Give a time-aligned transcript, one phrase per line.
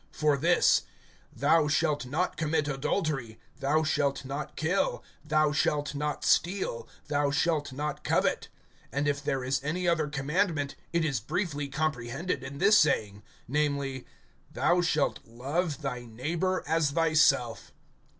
[0.13, 0.81] (9)For this:
[1.31, 7.71] Thou shalt not commit adultery, Thou shalt not kill, Thou shalt not steal, Thou shalt
[7.71, 8.47] not covet;
[8.91, 14.07] and if there is any other commandment, it is briefly comprehended in this saying, namely:
[14.51, 17.71] Thou shalt love thy neighbor as thyself.